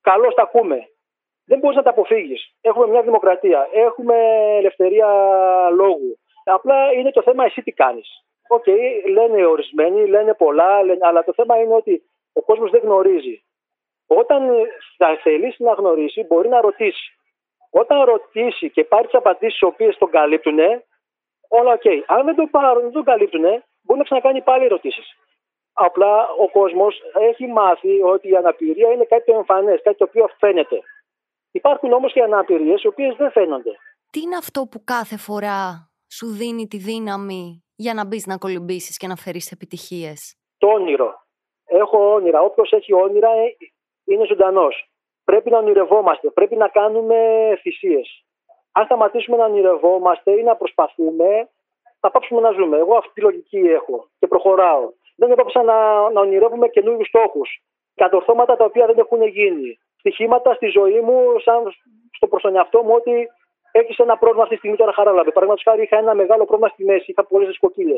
[0.00, 0.88] καλώς τα ακούμε.
[1.44, 2.54] Δεν μπορείς να τα αποφύγεις.
[2.60, 4.14] Έχουμε μια δημοκρατία, έχουμε
[4.58, 5.08] ελευθερία
[5.70, 8.24] λόγου Απλά είναι το θέμα εσύ τι κάνεις.
[8.48, 12.02] OK, okay, λένε ορισμένοι, λένε πολλά, λένε, αλλά το θέμα είναι ότι
[12.32, 13.42] ο κόσμος δεν γνωρίζει.
[14.06, 14.42] Όταν
[14.96, 17.18] θα θελήσει να γνωρίσει, μπορεί να ρωτήσει.
[17.70, 20.58] Όταν ρωτήσει και πάρει τις απαντήσεις οι οποίες τον καλύπτουν,
[21.48, 21.80] όλα OK.
[21.84, 22.02] Okay.
[22.06, 23.42] Αν δεν το πάρουν, δεν τον καλύπτουν,
[23.82, 25.16] μπορεί να ξανακάνει πάλι ερωτήσεις.
[25.72, 27.00] Απλά ο κόσμος
[27.30, 30.80] έχει μάθει ότι η αναπηρία είναι κάτι το εμφανές, κάτι το οποίο φαίνεται.
[31.50, 33.70] Υπάρχουν όμως και αναπηρίες οι οποίες δεν φαίνονται.
[34.10, 38.96] Τι είναι αυτό που κάθε φορά σου δίνει τη δύναμη για να μπεις να κολυμπήσεις
[38.96, 41.22] και να φέρεις επιτυχίες; Το όνειρο.
[41.64, 42.40] Έχω όνειρα.
[42.40, 43.56] Όποιος έχει όνειρα ε,
[44.04, 44.90] είναι ζωντανός.
[45.24, 46.30] Πρέπει να ονειρευόμαστε.
[46.30, 47.16] Πρέπει να κάνουμε
[47.60, 48.24] θυσίες.
[48.72, 51.48] Αν σταματήσουμε να ονειρευόμαστε ή να προσπαθούμε,
[52.00, 52.76] θα πάψουμε να ζούμε.
[52.76, 54.92] Εγώ αυτή τη λογική έχω και προχωράω.
[55.20, 55.76] Δεν έπαψα να,
[56.10, 57.62] να ονειρεύουμε καινούριους στόχους.
[57.94, 59.78] Κατορθώματα τα οποία δεν έχουν γίνει.
[59.98, 61.72] Στοιχήματα στη ζωή μου, σαν
[62.16, 63.28] στο προς τον εαυτό μου, ότι
[63.72, 65.30] έχεις ένα πρόβλημα αυτή τη στιγμή τώρα χαράλαβε.
[65.30, 67.96] Παραδείγματος χάρη είχα ένα μεγάλο πρόβλημα στη μέση, είχα πολλές δισκοκύλε.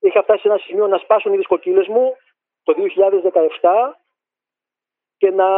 [0.00, 2.16] Είχα φτάσει σε ένα σημείο να σπάσουν οι δισκοκύλε μου
[2.62, 2.74] το
[3.60, 3.94] 2017
[5.18, 5.48] και να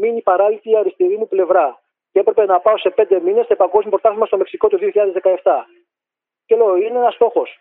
[0.00, 1.80] μείνει παράλυτη η αριστερή μου πλευρά.
[2.12, 5.66] Και έπρεπε να πάω σε πέντε μήνες σε παγκόσμιο πρωτάθλημα στο Μεξικό το 2017.
[6.46, 7.58] Και λέω, είναι ένας στόχος.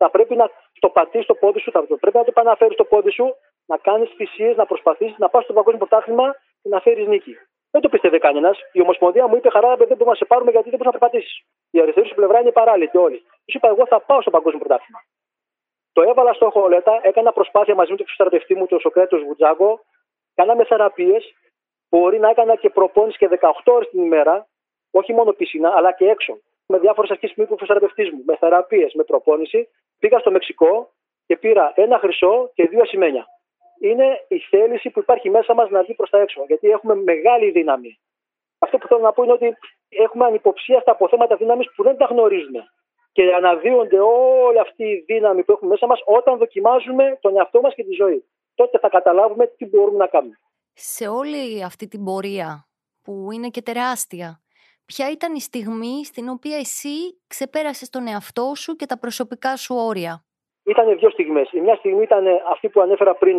[0.00, 3.10] Θα πρέπει να το πατήσεις το πόδι σου, θα πρέπει να το επαναφέρεις στο πόδι
[3.10, 3.34] σου,
[3.66, 7.36] να κάνεις θυσίες, να προσπαθήσεις να πας στο παγκόσμιο πρωτάθλημα και να φέρεις νίκη.
[7.70, 8.58] Δεν το πίστευε κανένας.
[8.72, 11.44] Η Ομοσπονδία μου είπε: Χαρά, δεν μπορούμε να σε πάρουμε γιατί δεν μπορείς να περπατήσει.
[11.70, 13.18] Η αριστερή σου πλευρά είναι παράλληλη όλοι.
[13.44, 15.00] Τους είπα: Εγώ θα πάω στο παγκόσμιο πρωτάθλημα.
[15.92, 19.80] Το έβαλα στο χολέτα, έκανα προσπάθεια μαζί με τον εξωτερευτή μου, τον Σοκρέτο Βουτζάκο.
[20.34, 21.34] Κάναμε θεραπείες.
[21.90, 24.46] Μπορεί να έκανα και προπόνηση και 18 ώρες την ημέρα,
[24.90, 26.38] όχι μόνο πισινά, αλλά και έξω.
[26.66, 27.56] Με διάφορες ασκήσει που είπε ο
[28.12, 29.68] μου, με θεραπείες, με προπόνηση.
[29.98, 30.90] Πήγα στο Μεξικό
[31.26, 33.26] και πήρα ένα χρυσό και δύο ασημένια
[33.80, 36.44] είναι η θέληση που υπάρχει μέσα μας να βγει προς τα έξω.
[36.46, 37.98] Γιατί έχουμε μεγάλη δύναμη.
[38.58, 39.56] Αυτό που θέλω να πω είναι ότι
[39.88, 42.64] έχουμε ανυποψία στα αποθέματα δύναμης που δεν τα γνωρίζουμε.
[43.12, 47.74] Και αναδύονται όλη αυτή η δύναμη που έχουμε μέσα μας όταν δοκιμάζουμε τον εαυτό μας
[47.74, 48.24] και τη ζωή.
[48.54, 50.38] Τότε θα καταλάβουμε τι μπορούμε να κάνουμε.
[50.72, 52.68] Σε όλη αυτή την πορεία
[53.02, 54.40] που είναι και τεράστια,
[54.92, 56.96] ποια ήταν η στιγμή στην οποία εσύ
[57.26, 60.12] ξεπέρασες τον εαυτό σου και τα προσωπικά σου όρια;
[60.72, 61.52] Ήταν δύο στιγμές.
[61.52, 63.36] Η μια στιγμή ήταν αυτή που ανέφερα πριν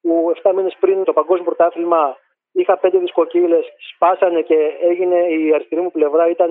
[0.00, 2.16] που 7 μήνες πριν το Παγκόσμιο Πρωτάθλημα
[2.52, 3.58] είχα πέντε δισκοκύλε,
[3.94, 6.50] σπάσανε και έγινε η αριστερή μου πλευρά, ήταν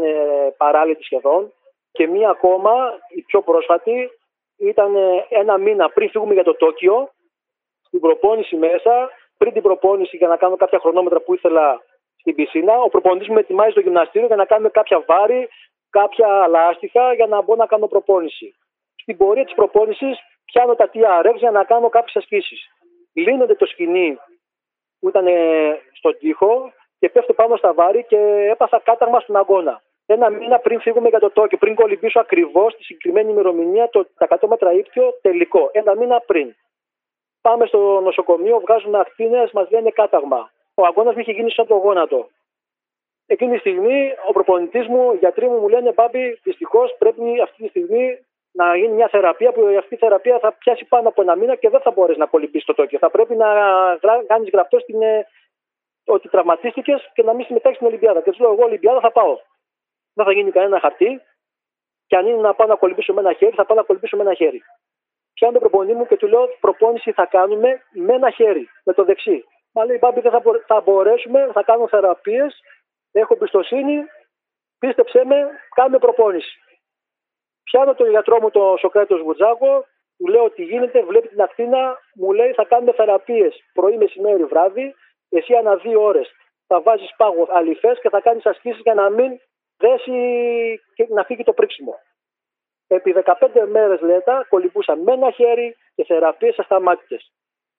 [0.57, 1.53] παράλληλη σχεδόν.
[1.91, 2.73] Και μία ακόμα,
[3.15, 4.09] η πιο πρόσφατη,
[4.57, 4.95] ήταν
[5.29, 7.09] ένα μήνα πριν φύγουμε για το Τόκιο,
[7.87, 11.81] στην προπόνηση μέσα, πριν την προπόνηση για να κάνω κάποια χρονόμετρα που ήθελα
[12.21, 12.75] στην πισίνα.
[12.85, 15.49] Ο προπονητής μου με ετοιμάζει στο γυμναστήριο για να κάνουμε κάποια βάρη,
[15.89, 18.55] κάποια λάστιχα για να μπορώ να κάνω προπόνηση.
[18.95, 22.69] Στην πορεία της προπόνησης πιάνω τα TRX για να κάνω κάποιες ασκήσεις
[23.13, 24.17] λύνονται το σκηνή
[24.99, 25.25] που ήταν
[25.93, 28.17] στον τοίχο και πέφτω πάνω στα βάρη και
[28.51, 29.81] έπαθα κάταγμα στον αγώνα.
[30.05, 34.27] Ένα μήνα πριν φύγουμε για το Τόκιο, πριν κολυμπήσω ακριβώς τη συγκεκριμένη ημερομηνία, το, τα
[34.41, 35.69] 100 μέτρα ύπτιο τελικό.
[35.71, 36.55] Ένα μήνα πριν.
[37.41, 40.51] Πάμε στο νοσοκομείο, βγάζουν ακτίνες, μας λένε κάταγμα.
[40.81, 42.29] Ο αγώνας μου είχε γίνει σαν το γόνατο.
[43.25, 47.63] Εκείνη τη στιγμή ο προπονητής μου, οι γιατροί μου μου λένε Μπάμπη, δυστυχώς πρέπει αυτή
[47.63, 51.35] τη στιγμή να γίνει μια θεραπεία που αυτή η θεραπεία θα πιάσει πάνω από ένα
[51.35, 52.99] μήνα και δεν θα μπορέσει να κολυμπήσει το Τόκιο.
[52.99, 53.49] Θα πρέπει να
[54.27, 55.27] κάνεις γραφτό στην, ε,
[56.05, 58.21] ότι τραυματίστηκες και να μην συμμετέχεις στην Ολυμπιάδα.
[58.21, 59.37] Και τους λέω: Εγώ Ολυμπιάδα θα πάω.
[60.13, 61.21] Δεν θα γίνει κανένα χαρτί.
[62.07, 64.23] Και αν είναι να πάω να κολυμπήσω με ένα χέρι, θα πάω να κολυμπήσω με
[64.23, 64.61] ένα χέρι.
[65.33, 69.03] Πιάνω τον προπονή μου και του λέω: Προπόνηση θα κάνουμε με ένα χέρι, με το
[69.03, 69.45] δεξί.
[69.71, 72.61] Μα λέει: Μπάμπη, δεν θα, θα μπορέσουμε, θα κάνουμε θεραπείες
[73.11, 74.05] Έχω εμπιστοσύνη,
[74.79, 76.59] πίστεψέ με, κάνουμε προπόνηση.
[77.63, 79.85] Πιάνω τον γιατρό μου, τον Σοκράτος Βουτζάκο,
[80.17, 84.95] του λέω ότι γίνεται, βλέπει την ακτίνα, μου λέει θα κάνουμε θεραπείες πρωί, μεσημέρι, βράδυ.
[85.29, 86.31] Εσύ ανά δύο ώρες
[86.67, 89.39] θα βάζεις πάγο αληθές και θα κάνεις ασκήσεις για να μην
[89.77, 90.17] δέσει
[90.93, 91.99] και να φύγει το πρίξιμο.
[92.87, 97.19] Επί 15 μέρες λέτα κολυμπούσα με ένα χέρι και θεραπείες ασταμάτητε.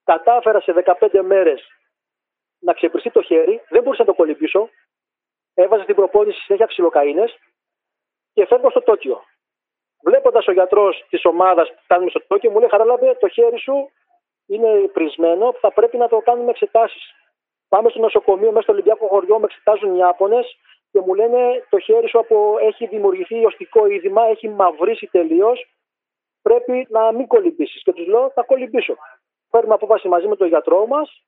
[0.05, 1.69] Κατάφερα σε 15 μέρες
[2.63, 4.69] να ξεπριστεί το χέρι, δεν μπορούσα να το κολυμπήσω.
[5.55, 7.25] Έβαζα την προπόνηση συνέχεια ξυλοκαίνε
[8.33, 9.25] και φεύγω στο Τόκιο.
[10.03, 13.91] Βλέποντας ο γιατρός της ομάδας που φτάνουμε στο Τόκιο, μου λέει: Χαραλάμπε, το χέρι σου
[14.47, 17.15] είναι πρισμένο, θα πρέπει να το κάνουμε εξετάσεις.
[17.69, 20.57] Πάμε στο νοσοκομείο, μέσα στο Ολυμπιακό χωριό, με εξετάζουν οι Ιάπωνες
[20.91, 22.57] και μου λένε: Το χέρι σου από...
[22.61, 25.67] έχει δημιουργηθεί οστικό είδημα, έχει μαυρίσει τελείως.
[26.43, 27.83] Πρέπει να μην κολυμπήσεις.
[27.83, 28.97] Και τους λέω: Θα κολυμπήσω.
[29.51, 31.23] Παίρνουμε απόφαση μαζί με τον γιατρό μας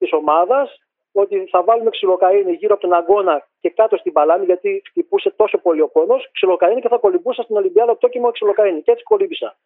[0.00, 0.66] της ομάδας
[1.12, 5.58] ότι θα βάλουμε ξυλοκαίνη γύρω από τον αγώνα και κάτω στην παλάμη, γιατί χτυπούσε τόσο
[5.58, 6.30] πολύ ο πόνος.
[6.32, 8.82] Ξυλοκαίνη και θα κολυμπούσα στην Ολυμπιάδα το κείμενο ξυλοκαίνη.
[8.82, 9.56] Και έτσι κολύμπησα.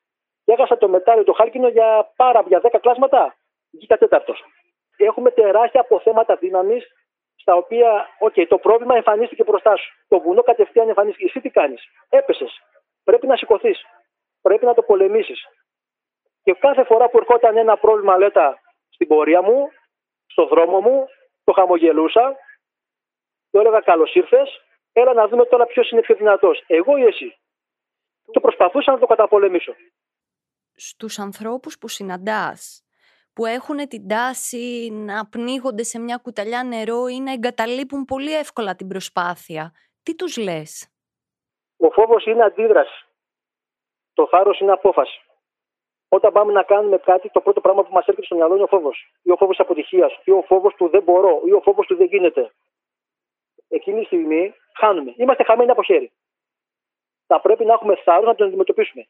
[0.44, 3.36] Και έχασα το μετάλλιο το χάλκινο για πάρα για 10 κλάσματα.
[3.70, 4.44] Βγήκα τέταρτος.
[4.96, 6.86] Έχουμε τεράστια αποθέματα δύναμης,
[7.36, 9.92] στα οποία, OK, το πρόβλημα εμφανίστηκε μπροστά σου.
[10.08, 11.24] Το βουνό κατευθείαν εμφανίστηκε.
[11.24, 12.62] Εσύ τι κάνεις; Έπεσες.
[13.04, 13.84] Πρέπει να σηκωθείς.
[14.42, 15.46] Πρέπει να το πολεμήσεις.
[16.42, 18.58] Και κάθε φορά που ερχόταν ένα πρόβλημα, λέτα,
[18.90, 19.68] στην πορεία μου,
[20.34, 21.06] στο δρόμο μου,
[21.44, 22.36] το χαμογελούσα,
[23.50, 24.60] το έλεγα καλώς ήρθες,
[24.92, 27.36] έλα να δούμε τώρα ποιος είναι πιο δυνατός, εγώ ή εσύ.
[28.32, 29.74] Το προσπαθούσα να το καταπολεμήσω.
[30.74, 32.84] Στους ανθρώπους που συναντάς,
[33.32, 38.74] που έχουν την τάση να πνίγονται σε μια κουταλιά νερό ή να εγκαταλείπουν πολύ εύκολα
[38.74, 40.88] την προσπάθεια, τι τους λες;
[41.76, 43.04] Ο φόβος είναι αντίδραση.
[44.12, 45.23] Το θάρρος είναι απόφαση.
[46.16, 48.66] Όταν πάμε να κάνουμε κάτι, το πρώτο πράγμα που μας έρχεται στο μυαλό είναι ο
[48.66, 49.12] φόβος.
[49.22, 52.06] Ή ο φόβος αποτυχίας, ή ο φόβος του δεν μπορώ, ή ο φόβος του δεν
[52.06, 52.52] γίνεται.
[53.68, 55.14] Εκείνη τη στιγμή χάνουμε.
[55.16, 56.12] Είμαστε χαμένοι από χέρι.
[57.26, 59.06] Θα πρέπει να έχουμε θάρρος να τον αντιμετωπίσουμε.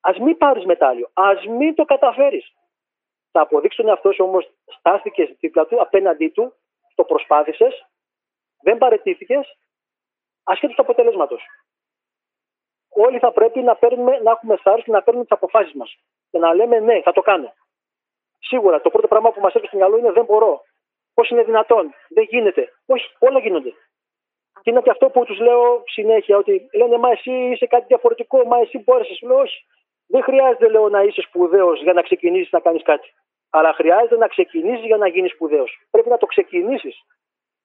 [0.00, 1.10] Α μην πάρεις μετάλλιο.
[1.14, 2.52] Α μην το καταφέρεις.
[3.32, 6.54] Θα αποδείξει τον εαυτό σου όμως, στάθηκες δίπλα του, απέναντί του,
[6.94, 7.86] το προσπάθησες,
[8.60, 9.58] δεν παρετήθηκες,
[10.42, 11.42] ασχέτως του αποτελέσματος.
[12.94, 15.96] Όλοι θα πρέπει να, παίρνουμε, να έχουμε θάρρος και να παίρνουμε τις αποφάσεις μας
[16.30, 17.52] και να λέμε ναι, θα το κάνω.
[18.38, 20.62] Σίγουρα το πρώτο πράγμα που μας έρχεται στο μυαλό είναι δεν μπορώ.
[21.14, 22.72] Πώς είναι δυνατόν, δεν γίνεται.
[22.86, 23.72] Όχι, όλα γίνονται.
[24.62, 28.44] Και είναι και αυτό που τους λέω συνέχεια, ότι λένε Μα εσύ είσαι κάτι διαφορετικό,
[28.44, 29.20] Μα εσύ μπόρεσες.
[29.20, 29.64] Λέω Όχι.
[30.06, 33.12] Δεν χρειάζεται λέω, να είσαι σπουδαίος για να ξεκινήσεις να κάνεις κάτι.
[33.50, 35.78] Αλλά χρειάζεται να ξεκινήσεις για να γίνεις σπουδαίος.
[35.90, 37.02] Πρέπει να το ξεκινήσεις.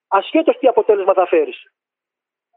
[0.07, 1.71] Ασχέτως τι αποτέλεσμα θα φέρεις.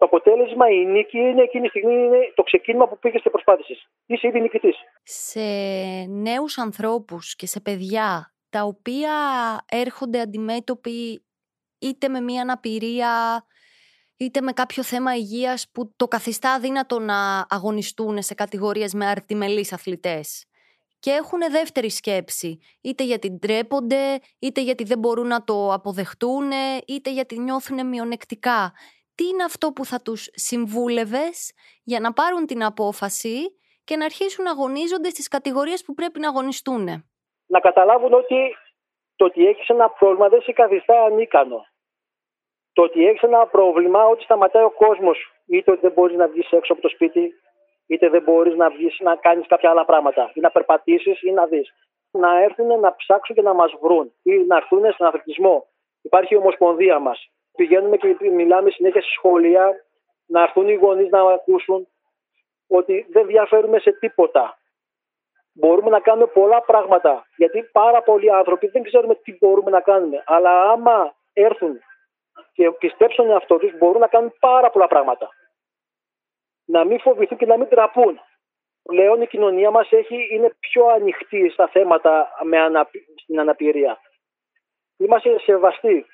[0.02, 3.88] Το αποτέλεσμα, η νίκη είναι εκείνη τη στιγμή είναι το ξεκίνημα που πήγες και προσπάθησες.
[4.06, 4.76] Είσαι ήδη νικητής.
[5.02, 5.40] Σε
[6.08, 9.12] νέους ανθρώπους και σε παιδιά τα οποία
[9.70, 11.24] έρχονται αντιμέτωποι
[11.78, 13.44] είτε με μια αναπηρία
[14.16, 19.72] είτε με κάποιο θέμα υγείας που το καθιστά αδύνατο να αγωνιστούν σε κατηγορίες με αρτιμελείς
[19.72, 20.46] αθλητές
[20.98, 26.50] και έχουν δεύτερη σκέψη, είτε γιατί ντρέπονται, είτε γιατί δεν μπορούν να το αποδεχτούν,
[26.86, 28.72] είτε γιατί νιώθουν μειονεκτικά
[29.14, 31.52] τι είναι αυτό που θα τους συμβούλευες
[31.84, 33.36] για να πάρουν την απόφαση
[33.84, 36.84] και να αρχίσουν να αγωνίζονται στις κατηγορίες που πρέπει να αγωνιστούν.
[37.46, 38.56] Να καταλάβουν ότι
[39.16, 41.66] το ότι έχεις ένα πρόβλημα δεν σε καθιστά ανίκανο.
[42.72, 46.50] Το ότι έχεις ένα πρόβλημα, ότι σταματάει ο κόσμος, είτε ότι δεν μπορείς να βγεις
[46.50, 47.32] έξω από το σπίτι,
[47.86, 51.46] είτε δεν μπορείς να βγεις να κάνεις κάποια άλλα πράγματα, ή να περπατήσεις ή να
[51.46, 51.74] δεις.
[52.10, 55.66] Να έρθουν να ψάξουν και να μας βρουν ή να έρθουν στον αθλητισμό.
[56.02, 59.84] Υπάρχει η ομοσπονδία μας πηγαίνουμε και μιλάμε συνέχεια στη σχολεία,
[60.26, 61.88] να έρθουν οι γονείς να ακούσουν
[62.66, 64.58] ότι δεν διαφέρουμε σε τίποτα.
[65.52, 70.22] Μπορούμε να κάνουμε πολλά πράγματα, γιατί πάρα πολλοί άνθρωποι δεν ξέρουμε τι μπορούμε να κάνουμε.
[70.26, 71.80] Αλλά άμα έρθουν
[72.52, 75.28] και πιστέψουν αυτό τους, μπορούν να κάνουν πάρα πολλά πράγματα.
[76.64, 78.20] Να μην φοβηθούν και να μην τραπούν.
[78.82, 82.58] Πλέον η κοινωνία μας έχει, είναι πιο ανοιχτή στα θέματα με
[83.22, 83.98] στην αναπηρία.
[84.96, 86.06] Είμαστε σεβαστοί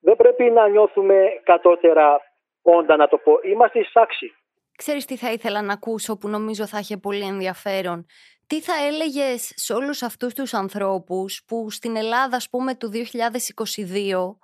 [0.00, 2.20] δεν πρέπει να νιώθουμε κατώτερα
[2.62, 3.32] όντα να το πω.
[3.42, 4.34] Είμαστε εισάξιοι.
[4.76, 8.06] Ξέρεις τι θα ήθελα να ακούσω που νομίζω θα έχει πολύ ενδιαφέρον.
[8.46, 14.38] Τι θα έλεγες σε όλους αυτούς τους ανθρώπους που στην Ελλάδα, ας πούμε, του 2022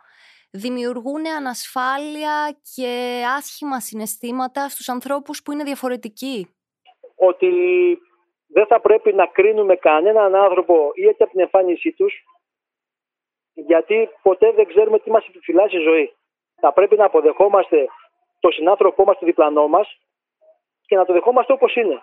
[0.51, 6.49] δημιουργούν ανασφάλεια και άσχημα συναισθήματα στους ανθρώπους που είναι διαφορετικοί;
[7.15, 7.49] Ότι
[8.47, 12.15] δεν θα πρέπει να κρίνουμε κανέναν άνθρωπο ή από την εμφάνισή τους
[13.57, 16.15] γιατί ποτέ δεν ξέρουμε τι μας επιφυλάσσει η ζωή.
[16.61, 17.87] Θα πρέπει να αποδεχόμαστε
[18.41, 19.99] τον συνάνθρωπό μας, τον διπλανό μας
[20.87, 22.03] και να το δεχόμαστε όπως είναι.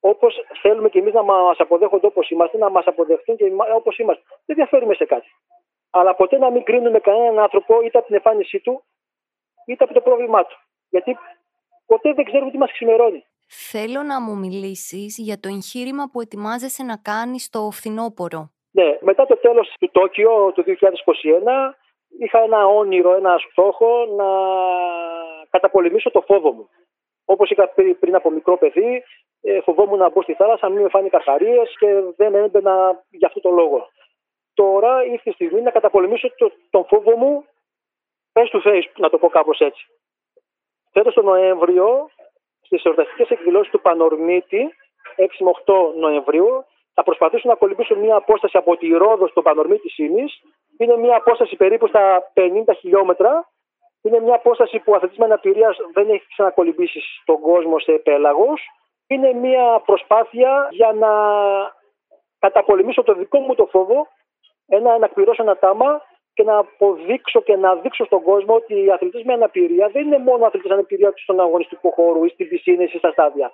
[0.00, 4.22] Όπως θέλουμε και εμείς να μας αποδέχονται όπως είμαστε, να μας αποδεχτούν και όπως είμαστε.
[4.46, 5.28] Δεν διαφέρουμε σε κάτι.
[5.90, 8.84] Αλλά ποτέ να μην κρίνουμε κανέναν άνθρωπο είτε από την εμφάνισή του,
[9.66, 10.56] είτε από το πρόβλημά του.
[10.88, 11.16] Γιατί
[11.86, 13.24] ποτέ δεν ξέρουμε τι μας ξημερώνει.
[13.46, 18.50] Θέλω να μου μιλήσεις για το εγχείρημα που ετοιμάζεσαι να κάνεις στο φθινόπωρο.
[18.72, 20.72] Ναι, μετά το τέλος του Τόκιο του 2021
[22.18, 24.28] είχα ένα όνειρο, ένα στόχο να
[25.50, 26.68] καταπολεμήσω το φόβο μου.
[27.24, 29.04] Όπως είχα πει πριν από μικρό παιδί,
[29.42, 33.40] ε, φοβόμουν να μπω στη θάλασσα, μην με φάνει καρχαρίες και δεν έμπαινα για αυτό
[33.40, 33.88] το λόγο.
[34.54, 37.44] Τώρα ήρθε η στιγμή να καταπολεμήσω το, τον φόβο μου
[38.32, 39.86] face to face, να το πω κάπως έτσι.
[40.92, 42.10] Φέτος τον Νοέμβριο
[42.60, 44.74] στις εορταστικέ εκδηλώσεις του Πανορμίτη,
[45.16, 49.88] 6 με 8 Νοεμβρίου, θα προσπαθήσουν να κολυμπήσουν μια απόσταση από τη Ρόδο στο Πανορμίτη
[49.88, 50.24] Σύνη.
[50.78, 53.48] Είναι μια απόσταση περίπου στα 50 χιλιόμετρα.
[54.02, 58.60] Είναι μια απόσταση που ο αθλητής με αναπηρία δεν έχει ξανακολυμπήσει στον κόσμο σε πέλαγος.
[59.06, 61.10] Είναι μια προσπάθεια για να
[62.38, 64.08] καταπολεμήσω το δικό μου το φόβο,
[64.66, 66.02] ένα, να εκπληρώσω ένα τάμα
[66.34, 70.18] και να αποδείξω και να δείξω στον κόσμο ότι οι αθλητές με αναπηρία δεν είναι
[70.18, 73.52] μόνο αθλητές με αναπηρία στον αγωνιστικό χώρο ή στην πισίνη ή στα στάδια.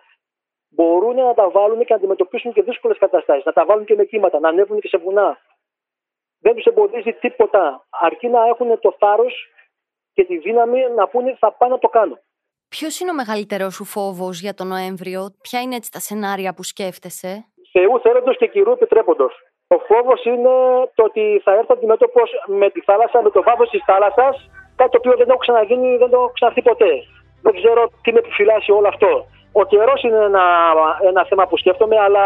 [0.68, 4.04] Μπορούν να τα βάλουν και να αντιμετωπίσουν και δύσκολες καταστάσεις, να τα βάλουν και με
[4.04, 5.38] κύματα, να ανέβουν και σε βουνά.
[6.38, 9.34] Δεν τους εμποδίζει τίποτα, αρκεί να έχουν το θάρρος
[10.12, 12.18] και τη δύναμη να πούνε θα πάω να το κάνω.
[12.68, 16.62] Ποιος είναι ο μεγαλύτερό σου φόβος για τον Νοέμβριο, Ποια είναι έτσι τα σενάρια που
[16.62, 19.32] σκέφτεσαι, Θεού θέλοντος και κυρίου επιτρέποντος.
[19.74, 20.54] Ο φόβος είναι
[20.94, 24.34] το ότι θα έρθω αντιμέτωπος με τη θάλασσα, με το βάθος της θάλασσας,
[24.76, 26.92] κάτι το οποίο δεν έχω ξαναγίνει, δεν το έχω ξαναρθεί ποτέ.
[27.42, 29.26] Δεν ξέρω τι με επιφυλάσσει όλο αυτό.
[29.52, 30.44] Ο καιρός είναι ένα,
[31.08, 32.24] ένα θέμα που σκέφτομαι, αλλά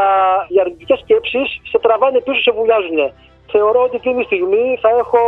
[0.48, 3.12] οι αρνητικές σκέψεις σε τραβάνε πίσω, σε βουλιάζουν.
[3.52, 5.20] Θεωρώ ότι εκείνη τη στιγμή θα έχω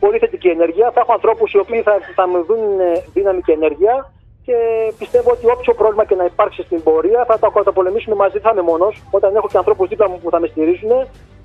[0.00, 0.90] πολύ θετική ενέργεια.
[0.94, 2.78] Θα έχω ανθρώπους οι οποίοι θα, θα μου δίνουν
[3.14, 4.12] δύναμη και ενέργεια
[4.44, 4.56] και
[4.98, 8.62] πιστεύω ότι όποιο πρόβλημα και να υπάρξει στην πορεία θα το καταπολεμήσουμε μαζί, θα είμαι
[8.62, 9.02] μόνος.
[9.10, 10.90] Όταν έχω και ανθρώπους δίπλα μου που θα με στηρίζουν,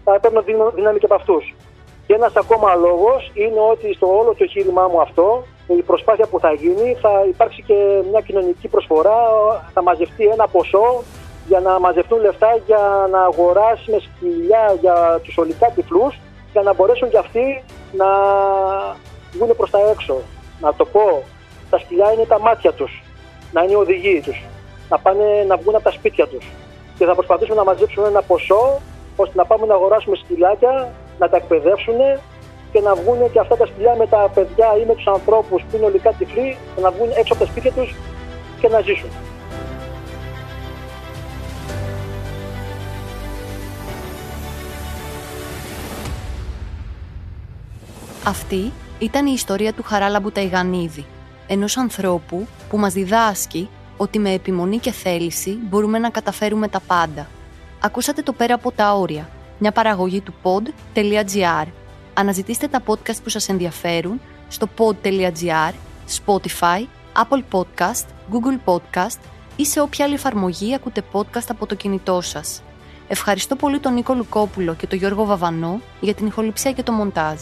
[0.03, 0.41] θα παίρνω
[0.75, 1.53] δύναμη και από αυτούς.
[2.09, 6.39] Και ένας ακόμα λόγος είναι ότι στο όλο το εγχείρημά μου αυτό, η προσπάθεια που
[6.39, 7.73] θα γίνει, θα υπάρξει και
[8.09, 9.19] μια κοινωνική προσφορά,
[9.73, 11.03] θα μαζευτεί ένα ποσό
[11.47, 16.11] για να μαζευτούν λεφτά για να αγοράσουμε σκυλιά για τους ολικά τυφλού,
[16.51, 18.07] για να μπορέσουν και αυτοί να
[19.31, 20.15] βγουν προς τα έξω.
[20.59, 21.23] Να το πω,
[21.69, 23.03] τα σκυλιά είναι τα μάτια τους,
[23.51, 24.43] να είναι οι οδηγοί τους,
[24.89, 26.45] να, πάνε, να βγουν από τα σπίτια τους.
[26.97, 28.81] Και θα προσπαθήσουμε να μαζέψουμε ένα ποσό
[29.15, 31.95] ώστε να πάμε να αγοράσουμε σκυλάκια, να τα εκπαιδεύσουν
[32.71, 35.75] και να βγουν και αυτά τα σκυλιά με τα παιδιά ή με τους ανθρώπους που
[35.75, 37.95] είναι ολικά τυφλοί και να βγουν έξω από τα σπίτια τους
[38.59, 39.09] και να ζήσουν.
[48.25, 51.05] Αυτή ήταν η ιστορία του Χαράλαμπου Ταϊγανίδη,
[51.47, 57.27] ενός ανθρώπου που μας διδάσκει ότι με επιμονή και θέληση μπορούμε να καταφέρουμε τα πάντα.
[57.81, 59.29] Ακούσατε το «Πέρα από τα όρια»,
[59.59, 61.65] μια παραγωγή του pod.gr.
[62.13, 65.73] Αναζητήστε τα podcast που σας ενδιαφέρουν στο pod.gr,
[66.25, 69.19] Spotify, Apple Podcast, Google Podcast
[69.55, 72.63] ή σε όποια άλλη εφαρμογή ακούτε podcast από το κινητό σας.
[73.07, 77.39] Ευχαριστώ πολύ τον Νίκο Λουκόπουλο και τον Γιώργο Βαβανό για την ηχοληψία και το μοντάζ.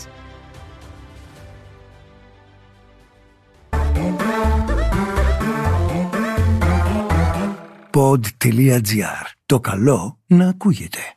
[7.92, 9.26] pod.gr.
[9.46, 11.17] Το καλό να ακούγεται.